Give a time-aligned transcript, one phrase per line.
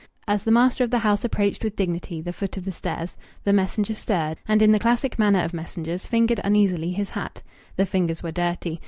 [0.27, 3.53] As the master of the house approached with dignity the foot of the stairs, the
[3.53, 7.43] messenger stirred, and in the classic manner of messengers fingered uneasily his hat.
[7.75, 8.79] The fingers were dirty.